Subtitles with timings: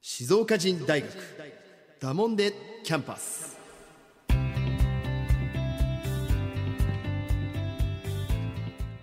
[0.00, 1.08] 静岡人大学
[2.00, 2.54] ダモンデ
[2.84, 3.61] キャンパス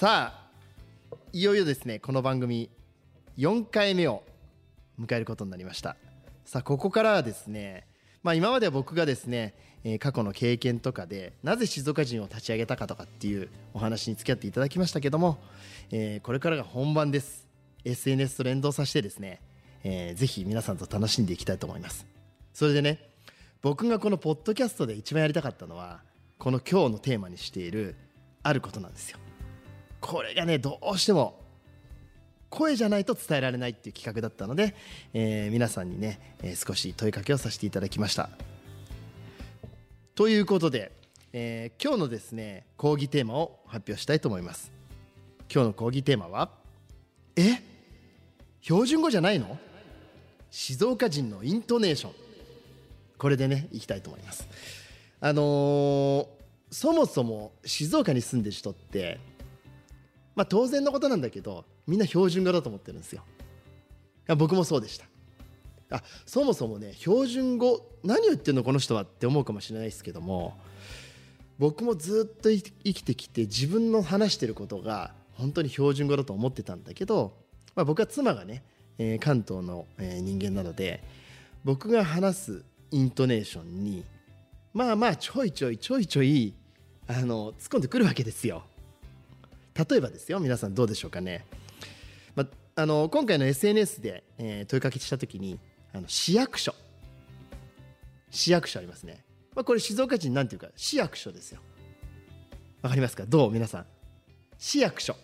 [0.00, 2.70] さあいよいよですねこの番組
[3.36, 4.22] 4回目を
[4.98, 5.94] 迎えることになりました。
[6.46, 7.86] さあここからはですね
[8.22, 15.36] まあ今までは僕がですね、えー過去の経験とかでなぜ静岡人を立ち上げたかとかっていうお話に付き合っていただきましたけども、
[15.90, 17.46] えーこれからが本番です。
[17.84, 19.42] SNS と連動させてですね、
[19.84, 22.06] えーぜひ皆さんと楽しんでいきたいと思います。
[22.54, 23.10] それでね
[23.60, 26.00] 僕がこのポッドキャストで一番やりたかったのは
[26.38, 27.96] この今日のテーマにしている
[28.42, 29.18] あることなんですよ。
[30.00, 31.38] これがねどうしても
[32.48, 34.74] 声じゃないと伝えられないっていう企画だったので、
[35.12, 38.30] えー皆さんにね、えー少し問いかけをさせていただきました。
[40.14, 40.90] ということで、
[41.32, 44.72] えー今日のですね講義テーマを発表したいと思います。
[45.52, 46.50] 今日の講義テーマは
[47.36, 47.62] え？
[48.62, 49.58] 標準語じゃないの？
[50.50, 52.12] 静岡人のイントネーション。
[53.16, 54.48] これでねいきたいと思います。
[55.20, 56.26] あのー
[56.72, 59.18] そもそも静岡に住んでる人って
[60.34, 63.22] まあ当然のことなんだけどみんな標準語だと思ってるんですよ
[64.36, 65.06] 僕もそうでした
[65.90, 70.56] あそもそもね標準語何を言ってんのこの人はって思うかもしれないですけども
[71.58, 72.62] 僕もずっと生
[72.94, 77.34] きてきて自分の話してることが本当に標準語だと思ってたんだけど、
[77.74, 78.62] まあ、僕は妻がね、
[78.98, 81.02] えー関東の、えー人間なので
[81.64, 84.04] 僕が話すイントネーションに
[84.72, 86.54] まあまあちょいちょいちょいちょい
[87.06, 88.62] あの突っ込んでくるわけですよ。
[89.88, 91.46] 例えばですよ皆さんどうでしょうかね、
[92.34, 92.46] ま
[92.76, 95.58] あの今回の SNS で、えー問いかけした時に
[95.94, 96.74] あの市役所。
[98.30, 99.24] 市役所ありますね、
[99.56, 101.60] ま、これ静岡人なんていうか市役所ですよ。
[102.82, 103.24] わかりますか？
[103.26, 103.50] どう？
[103.50, 103.86] 皆さん。
[104.58, 105.16] 市役所。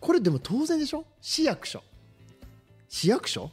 [0.00, 1.04] これでも当然でしょ？
[1.20, 1.82] 市役所。
[2.88, 3.50] 市役所？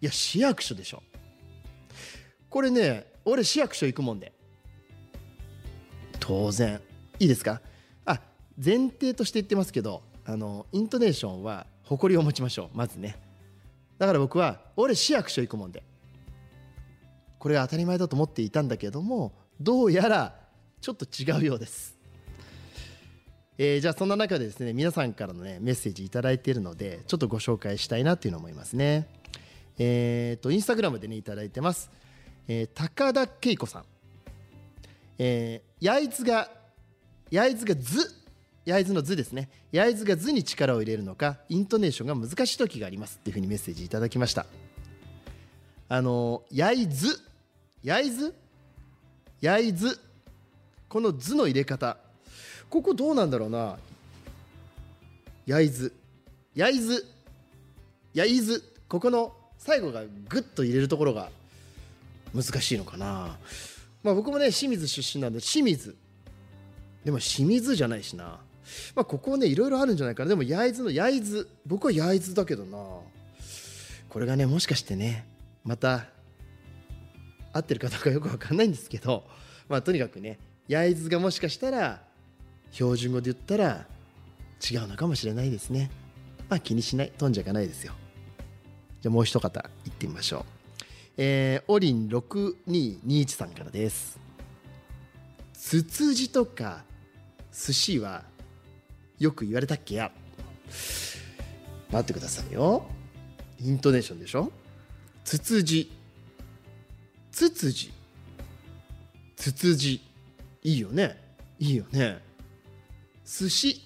[0.00, 1.02] いや市役所でしょ。
[2.50, 4.32] これね俺市役所行くもんで。
[6.20, 6.80] 当然。
[7.18, 7.60] いいですか？
[8.62, 13.16] 前提として言ってますけどあのイントネーションは誇りを持ちましょうまずね。
[13.98, 15.82] だから僕は俺市役所行くもんで。
[17.42, 20.32] これが当たり前だと思っていたんだけどもどうやら
[20.80, 21.98] ちょっと違うようです、
[23.58, 29.08] えーじゃあそんな中でですね皆さんからのねメッセージ頂いているのでちょっとご紹介したいなっていうのを思いますね。
[29.76, 31.90] えっ、とインスタグラムでねいただいてます、
[32.46, 33.84] えー高田恵子さん。
[35.18, 36.48] えー焼津が
[37.32, 38.21] 焼津が図
[38.64, 39.48] 焼津の図ですね。
[39.72, 43.18] 焼津が図に力を入れるのかイントネーションが難しい時があります。
[43.20, 44.46] っていうふうにメッセージいただきました。
[45.88, 47.20] あの焼津
[47.82, 48.34] 焼津
[49.40, 49.98] 焼津
[50.88, 51.96] この図の入れ方。
[52.70, 53.78] ここどうなんだろうな。
[55.46, 55.92] 焼津
[56.54, 57.04] 焼津
[58.14, 61.30] 焼津ここの最後がグッと入れるところが
[62.34, 63.36] 難しいのかな。
[64.02, 65.96] まあ僕もね清水出身なんで清水。
[67.04, 68.38] でも清水じゃないしな。
[68.94, 70.30] まあここねいろいろあるんじゃないかな。
[70.30, 71.48] でも焼津の焼津。
[71.66, 72.78] 僕は焼津だけどな。
[74.08, 75.26] これがねもしかしてね
[75.64, 76.04] また
[77.52, 79.24] 合ってるかどうかよくわかんないんですけど
[79.68, 82.02] まあとにかくね焼津がもしかしたら
[82.70, 83.86] 標準語で言ったら
[84.70, 85.90] 違うのかもしれないですね。
[86.48, 87.12] まあ気にしない。
[87.16, 87.92] 飛んじゃいかないですよ。
[89.00, 90.44] じゃあもう一方行ってみましょう。
[91.16, 94.18] えー、オリン6221さんからです。
[95.52, 96.84] つつじとか
[97.52, 98.24] 寿司は
[99.22, 100.10] よく言われたっけや。
[101.92, 102.84] 待ってくださいよ。
[103.60, 104.50] イントネーションでしょ。
[105.24, 105.92] つつじ。
[107.30, 107.92] つつじ。
[109.36, 110.02] つつじ。
[110.64, 111.22] いいよね。
[111.60, 112.18] いいよね。
[113.24, 113.80] 寿司。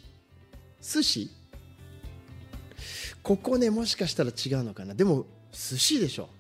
[0.81, 1.31] 寿司。
[3.23, 4.95] ここねもしかしたら違うのかな。
[4.95, 6.31] でも寿司でしょ。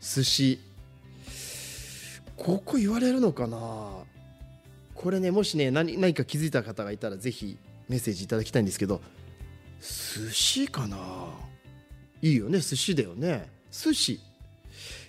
[0.00, 0.58] 寿司。
[2.36, 4.02] ここ言われるのかな。
[4.96, 7.56] これねもしね何何か気づいた方がいたらぜひ
[7.90, 9.02] メッセージいただきたいんですけど
[9.80, 10.96] 寿司かな？
[12.22, 13.50] いいよね寿司だよね。
[13.72, 14.20] 寿司。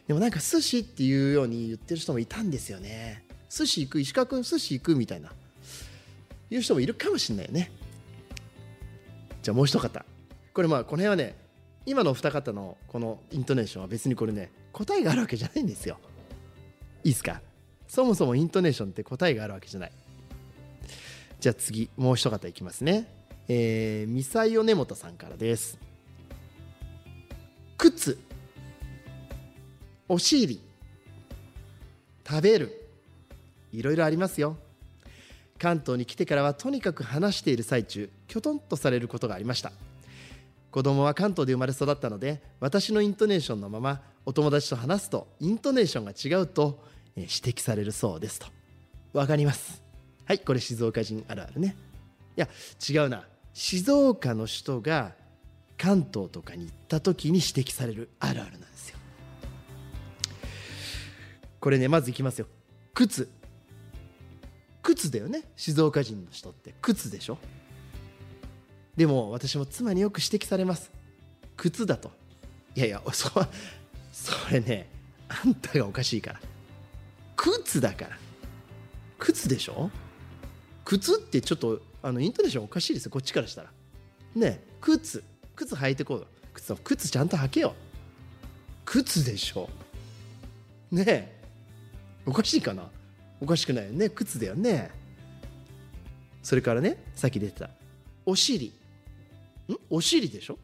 [0.08, 3.24] でもなんか寿司っていうように言ってる人もいたんですよね。
[3.50, 5.32] 寿司行く石川君寿司行くみたいな。
[6.50, 7.72] 言う人もいるかもしれないよね。
[9.44, 10.06] じゃあもう一方。
[10.54, 11.36] これまあこの辺はね
[11.86, 16.00] 今のお二方のこのイントネーションは別にこれね答えがあるわけじゃないんですよ。
[17.04, 17.42] いいですか？
[17.88, 19.92] そもそもイントネーションって答えがあるわけじゃない。
[21.42, 23.08] じゃあ次もう一方いきますね。
[23.48, 25.80] えー、ミサイオネモトさんからです。
[27.80, 28.20] 靴
[30.08, 30.62] お尻
[32.30, 32.88] 食べる。
[33.74, 34.56] いろいろありますよ。
[35.58, 39.72] 関東に来てからはとにかく話している最中きょとんとされることがありました。
[40.70, 46.84] 子供は関東で生まれ育ったので私のイントネーションのままお友達と話すとイントネーションが違うと
[47.16, 48.46] 指摘されるそうですと。
[49.14, 49.82] わかります。
[50.32, 51.76] はいこれ静岡人あるあるね。
[52.38, 52.48] いや
[52.90, 53.28] 違うな。
[53.52, 55.12] 静岡の人が
[55.78, 58.98] 関東とかに行った時に指摘されるあるあるなんですよ。
[61.60, 62.48] これねまずいきますよ。
[62.94, 63.30] 靴。
[64.82, 66.74] 靴だよね静岡人の人って。
[66.82, 67.38] 靴でしょ。
[68.96, 70.92] でも私も妻によく指摘されます。
[71.58, 72.10] 靴だと。
[72.74, 73.30] いやいやそ
[74.14, 74.88] それね
[75.28, 76.40] あんたがおかしいから。
[77.36, 78.18] 靴だから。
[79.20, 79.92] 靴でしょ。
[80.92, 83.12] 靴ってちょっとあのイントネーションおかしいですよ。
[83.12, 83.70] こっちからしたら。
[84.36, 85.24] ねえ靴。
[85.56, 87.74] 靴履いてこう靴靴ちゃんと履けよ。
[88.84, 89.70] 靴でしょ。
[90.92, 91.42] ねえ。
[92.26, 92.90] おかしいかな。
[93.40, 94.10] おかしくないよね。
[94.10, 94.92] 靴だよね。
[96.44, 97.70] それからねさっき出てた。
[98.26, 98.68] お尻。
[98.68, 98.74] ん？
[99.90, 100.60] お尻でしょ？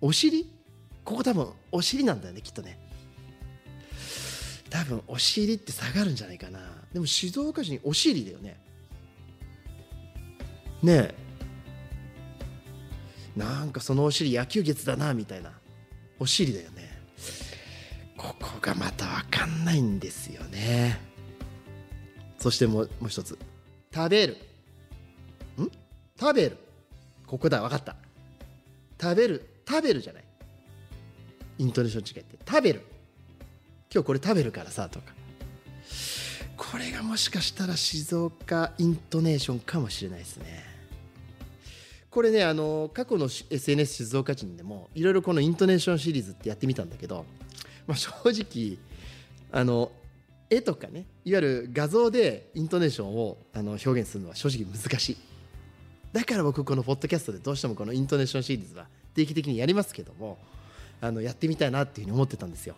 [0.00, 0.50] お尻？
[1.04, 2.78] ここ多分お尻なんだよねきっとね。
[4.70, 6.60] 多分お尻って下がるんじゃないかな。
[6.94, 8.64] でも静岡市にお尻だよね。
[10.82, 11.14] ねえ。
[13.36, 15.52] なんかそのお尻野球月だなみたいな。
[16.18, 16.96] お尻だよね。
[18.16, 20.98] ここがまた分かんないんですよね。
[22.38, 23.38] そしてもうもう一つ。
[23.94, 24.36] 食べる。
[25.58, 25.70] ん？
[26.18, 26.56] 食べる。
[27.26, 27.96] ここだ分かった。
[29.00, 29.50] 食べる。
[29.68, 30.24] 食べるじゃない。
[31.58, 32.38] イントネーション違いって。
[32.46, 32.82] 食べる。
[33.92, 35.12] 今日これ食べるからさとか。
[36.56, 40.64] これがもしかしたら静岡イントネーションかもしれないですね。
[42.10, 47.26] これねあの過去の SNS 静岡人でもいろいろこのイントネーションシリーズってやってみたんだけど、
[47.86, 48.78] まあ、正直
[49.52, 49.92] あの
[50.48, 55.16] 絵とかねいわゆる画像でイントネーションをあの表現するのは正直難しい。
[56.12, 60.38] だから僕このポッドキャストでどうしてもこのイントネーションシリーズは定期的にやりますけども
[61.02, 62.76] あのやってみたいなっていうふうに思ってたんですよ。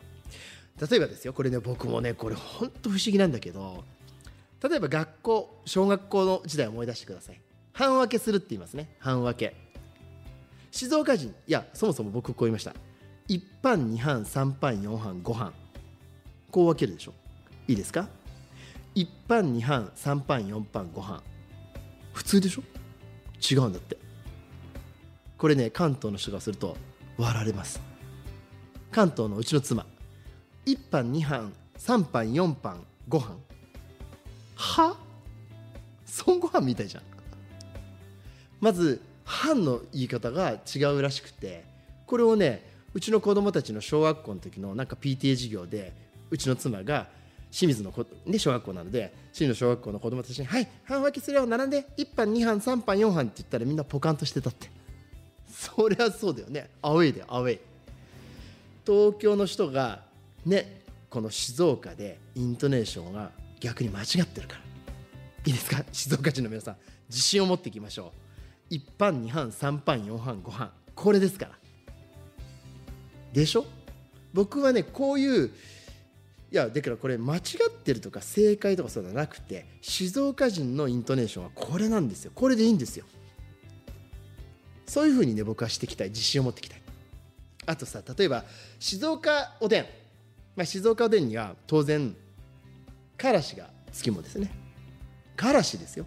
[0.80, 3.84] 例えばですよこれね僕もねこれ本当不思議なんだけど
[4.62, 7.40] 例えば学校小学校の時代を思い出してください。
[7.72, 8.88] 半分けするって言いますね。
[8.98, 9.54] 半分け。
[10.72, 12.75] 静岡人いやそもそも僕こう言いました。
[13.28, 15.52] 1班2班3班4班5班
[16.50, 17.14] こう分けるでしょ。
[17.69, 18.08] いいですか
[18.94, 21.22] ？1班2班3班4班5班
[22.12, 22.62] 普通でしょ？
[23.48, 23.96] 違うんだって。
[25.36, 26.76] これね関東の人がすると
[27.16, 27.80] 笑われます。
[28.90, 29.86] 関東のうちの妻。
[30.68, 33.36] 1班2班3班4班5班。
[34.54, 34.96] は？
[36.26, 37.02] 孫悟飯みたいじゃん。
[38.60, 41.64] まず班の言い方が違うらしくて
[42.06, 45.92] これをねうちの子供たちの小学校の時のなんか PTA 授業で
[46.30, 47.06] うちの妻が
[47.50, 54.70] 清水のこ、ね、小学校なので清水の小学校の子供たちに「はい半分けするよ並んで1班2班3班4班」って言ったらみんなポカンとしてたって。
[55.48, 56.68] そりゃそうだよね。
[56.82, 57.60] アウェイだよアウェイ。
[58.87, 60.07] 東京の人が
[60.49, 64.61] ねこの静岡でイントネーションが逆に間違ってるから。
[65.47, 65.85] いいですか？
[65.93, 66.76] 静岡人の皆さん
[67.09, 68.12] 自信を持っていきましょ
[68.71, 68.75] う。
[68.75, 70.71] 1班2班3班4班5班。
[70.95, 71.52] これですから。
[73.33, 73.64] でしょ？
[74.35, 75.50] 僕はねこういう
[76.50, 82.33] いやだからこれ間違ってるとか正解とかそうじゃなくて静岡人のイントネーションはこれなんですよ。
[82.35, 83.05] これでいいんですよ。
[84.87, 86.09] そういうふうにね僕はしていきたい。
[86.09, 86.83] 自信を持っていきたい。
[87.67, 88.45] あとさ例えば
[88.78, 89.87] 静岡おでん、
[90.58, 92.16] まあ、静岡おでんには当然
[93.16, 94.50] からしがつきもですね。
[95.36, 96.04] からしですよ。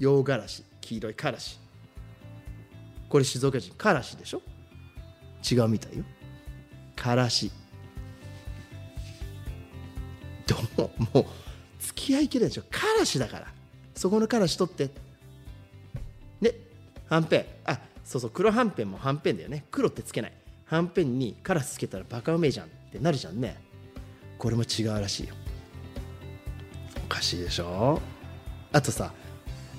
[0.00, 1.60] 洋辛子黄色いからし。
[3.08, 4.42] これ静岡人からしでしょ？
[5.48, 6.02] 違うみたいよ。
[6.96, 7.52] からし。
[10.48, 11.24] どうももう
[11.78, 12.62] 付き合いきれないでしょ？
[12.68, 13.46] からしだから。
[13.94, 14.90] そこのからし取って。
[16.40, 16.54] ね
[17.08, 17.44] はんぺん。
[17.66, 19.64] あそうそう黒はんぺんもはんぺんだよね。
[19.70, 20.32] 黒ってつけない。
[20.64, 22.68] はんぺんにカラスつけたらバカうめえじゃん。
[22.94, 23.60] ってなるじゃんね。
[24.38, 25.34] これも違うらしいよ。
[27.04, 28.00] おかしいでしょ？
[28.72, 29.12] あとさ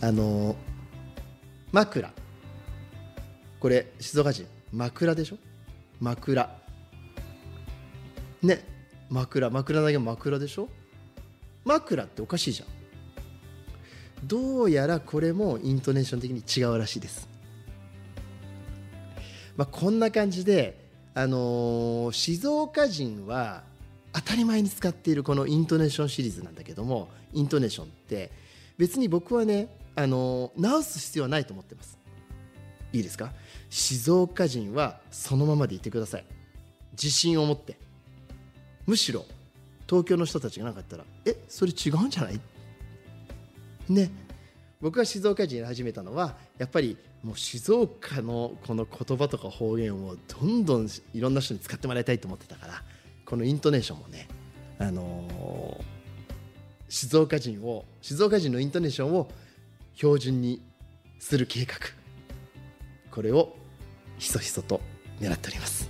[0.02, 0.56] あのー
[1.72, 2.12] 枕。
[3.60, 4.46] これ静岡人。
[4.74, 5.38] 枕でしょ？
[6.02, 6.50] 枕。
[8.44, 8.66] ね。
[9.10, 9.50] 枕。
[9.50, 10.68] 枕だけ枕でしょ？
[11.64, 12.68] 枕っておかしいじゃん。
[14.28, 17.30] どうやらこれもイントネーション的に違うらしいです。
[19.56, 20.85] まあこんな感じで
[21.16, 23.64] あのー静岡人は
[24.14, 28.32] 当たり前に使っているこのイントネーションシリーズなんだけどもイントネーションって
[28.78, 31.98] 別に僕はね、あのー直す必要はないと思ってます。
[32.94, 33.32] いいですか？
[33.70, 36.26] 静岡人はそのままでいてください。
[36.92, 37.78] 自信を持って。
[38.86, 39.26] むしろ
[39.88, 42.40] 東京の人たちが何かったら「えそれ違うんじゃない?」
[43.90, 44.12] ね。
[44.82, 52.84] 僕が静岡人に始めたのはやっぱりもう静岡のこの言葉とか方言をどんどんいろんな人に使ってもらいたいと思ってたから
[53.26, 54.28] このイントネーションもね、
[54.78, 55.96] あのー
[56.88, 59.28] 静岡人を静岡人のイントネーションを
[59.96, 60.62] 標準に
[61.20, 61.76] する計画
[63.12, 63.56] これを
[64.18, 64.80] ひそひそと
[65.20, 65.90] 狙っております。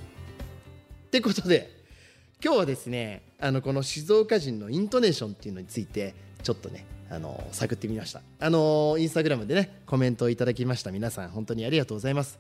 [1.08, 1.70] ってことで
[2.44, 8.22] 今日はですねあのこの静岡人のイントネーションっていうのについてちょっとねあの探ってみました。
[8.40, 10.92] あのインスタグラムでねコメントをいただきました。
[10.92, 12.40] 皆さん本当にありがとうございます。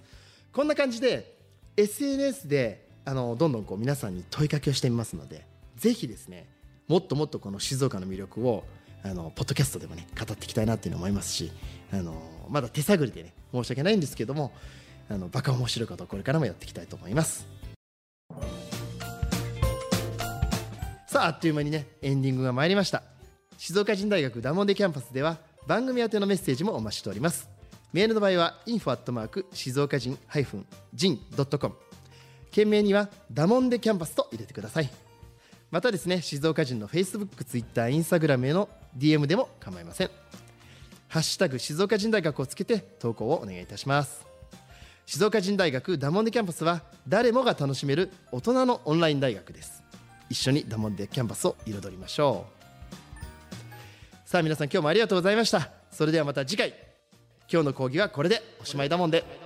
[0.52, 1.36] こんな感じで
[1.78, 5.46] SNS であのどんどんこう皆さんに問いかけをしてみますので
[5.76, 6.48] ぜひですね
[6.88, 8.64] もっともっとこの静岡の魅力を
[9.04, 11.52] あのポッドキャストでもね語っていきたいなっていうのを思いますし
[11.92, 12.16] あの
[12.50, 14.52] まだ手探りでね申し訳ないんですけども
[15.10, 17.48] あのバカ面白いことをこれからもやっていきたいと思います。
[21.08, 23.15] さああっという間にねエンディングが参りました。
[23.58, 27.50] 静岡人大学ダモンデキャンパスでは番組宛てのメッセージもお待ちしております。
[27.94, 31.76] メールの場合は info@ 静岡人 -jin.com
[32.52, 34.90] 件名にはダモンデキャンパスと入れてください。
[35.72, 40.10] またですね静岡人の Facebook、Twitter、Instagram への DM でも構いません。
[41.08, 44.26] ハッシュタグ静岡人大学をつけて投稿をお願いいたします。
[45.06, 49.84] 静岡人大学ダモンデキャンパスは誰もが楽しめる大人のオンライン大学です。
[50.30, 52.55] 一緒にダモンデキャンパスを彩りましょう。
[54.26, 55.70] さあ皆さん今日もありがとうございました。
[55.92, 56.74] それではまた次回。
[57.48, 59.45] 今日の講義はこれでおしまいだもんで。